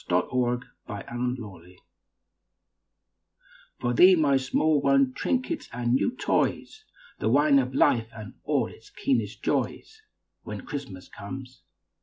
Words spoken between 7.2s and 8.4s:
wine of life and